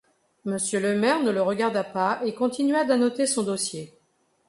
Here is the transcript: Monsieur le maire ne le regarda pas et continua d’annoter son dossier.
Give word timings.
Monsieur 0.45 0.79
le 0.79 0.97
maire 0.99 1.21
ne 1.21 1.29
le 1.29 1.43
regarda 1.43 1.83
pas 1.83 2.21
et 2.25 2.33
continua 2.33 2.85
d’annoter 2.85 3.27
son 3.27 3.43
dossier. 3.43 3.93